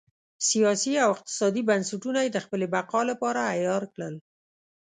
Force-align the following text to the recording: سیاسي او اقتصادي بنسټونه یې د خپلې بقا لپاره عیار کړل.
سیاسي 0.49 0.93
او 1.03 1.09
اقتصادي 1.15 1.61
بنسټونه 1.69 2.19
یې 2.25 2.29
د 2.33 2.37
خپلې 2.45 2.65
بقا 2.73 3.01
لپاره 3.11 3.39
عیار 3.53 3.83
کړل. 3.93 4.15